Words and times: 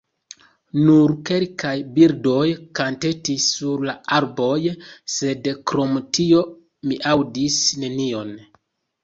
Nur 0.85 1.11
kelkaj 1.29 1.73
birdoj 1.97 2.45
kantetis 2.79 3.45
sur 3.59 3.85
la 3.91 3.95
arboj, 4.17 4.57
sed 5.17 5.51
krom 5.73 5.95
tio 6.19 6.43
mi 6.89 6.99
aŭdis 7.13 7.61
nenion. 7.85 8.35